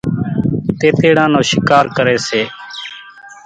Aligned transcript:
تيتيڙان 0.79 1.29
نو 1.33 1.41
شِڪار 1.49 1.85
ڪريَ 1.97 2.17
سي۔ 2.27 2.41